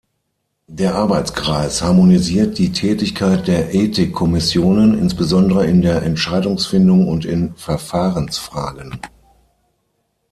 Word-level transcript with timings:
Der 0.65 0.95
Arbeitskreis 0.95 1.83
harmonisiert 1.83 2.57
die 2.57 2.71
Tätigkeit 2.71 3.47
der 3.47 3.75
Ethik-Kommissionen, 3.75 4.97
insbesondere 4.97 5.67
in 5.67 5.83
der 5.83 6.01
Entscheidungsfindung 6.01 7.07
und 7.07 7.23
in 7.23 7.55
Verfahrensfragen. 7.55 8.99